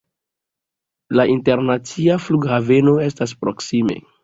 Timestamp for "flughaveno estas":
2.25-3.39